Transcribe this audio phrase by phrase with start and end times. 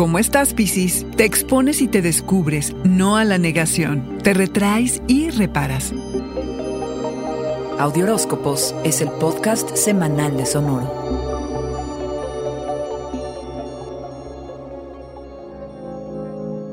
[0.00, 1.04] ¿Cómo estás, Piscis?
[1.14, 4.16] Te expones y te descubres, no a la negación.
[4.22, 5.92] Te retraes y reparas.
[7.78, 10.90] Audioróscopos es el podcast semanal de Sonoro.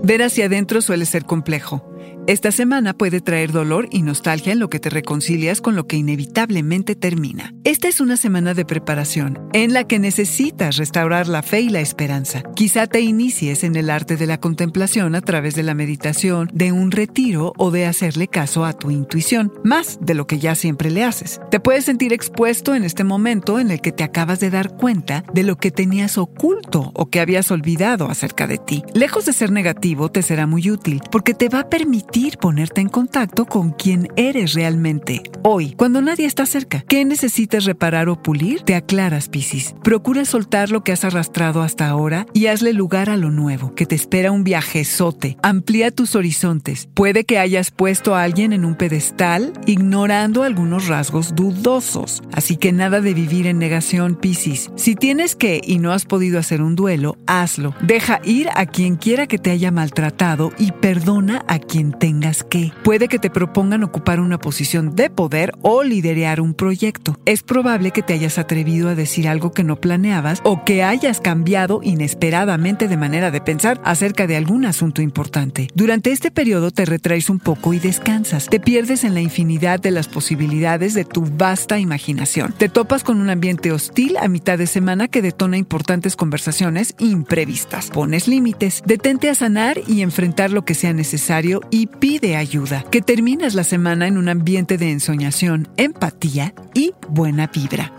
[0.04, 1.84] Ver hacia adentro suele ser complejo.
[2.28, 5.96] Esta semana puede traer dolor y nostalgia en lo que te reconcilias con lo que
[5.96, 7.54] inevitablemente termina.
[7.64, 11.80] Esta es una semana de preparación en la que necesitas restaurar la fe y la
[11.80, 12.44] esperanza.
[12.54, 16.74] Quizá te inicies en el arte de la contemplación a través de la meditación, de
[16.74, 20.92] un retiro o de hacerle caso a tu intuición, más de lo que ya siempre
[20.92, 21.40] le haces.
[21.50, 25.24] Te puedes sentir expuesto en este momento en el que te acabas de dar cuenta
[25.34, 28.84] de lo que tenías oculto o que habías olvidado acerca de ti.
[28.94, 32.90] Lejos de ser negativo, te será muy útil porque te va a permitir ponerte en
[32.90, 36.82] contacto con quien eres realmente hoy, cuando nadie está cerca.
[36.82, 38.62] ¿Qué necesitas reparar o pulir?
[38.62, 39.76] Te aclaras, Piscis.
[39.84, 43.86] Procura soltar lo que has arrastrado hasta ahora y hazle lugar a lo nuevo, que
[43.86, 45.38] te espera un viajezote.
[45.44, 46.90] Amplía tus horizontes.
[46.94, 52.24] Puede que hayas puesto a alguien en un pedestal ignorando algunos rasgos dudosos.
[52.34, 54.72] Así que nada de vivir en negación, Piscis.
[54.76, 57.76] Si tienes que y no has podido hacer un duelo, hazlo.
[57.82, 62.46] Deja ir a quien quiera que te haya maltratado y perdona a quien te tengas
[62.46, 62.72] que.
[62.86, 67.20] Puede que te propongan ocupar una posición de poder o liderear un proyecto.
[67.26, 71.20] Es probable que te hayas atrevido a decir algo que no planeabas o que hayas
[71.20, 75.68] cambiado inesperadamente de manera de pensar acerca de algún asunto importante.
[75.76, 78.48] Durante este periodo te retraes un poco y descansas.
[78.48, 82.54] Te pierdes en la infinidad de las posibilidades de tu vasta imaginación.
[82.58, 87.90] Te topas con un ambiente hostil a mitad de semana que detona importantes conversaciones imprevistas.
[87.90, 88.82] Pones límites.
[88.86, 93.64] Detente a sanar y enfrentar lo que sea necesario y pide ayuda, que terminas la
[93.64, 97.94] semana en un ambiente de ensoñación, empatía y buena vibra.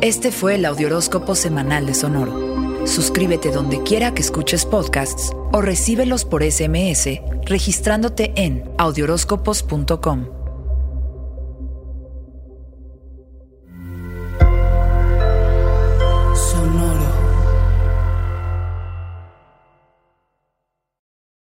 [0.00, 2.86] Este fue el Audioróscopo Semanal de Sonoro.
[2.86, 10.43] Suscríbete donde quiera que escuches podcasts o recíbelos por SMS registrándote en audioróscopos.com.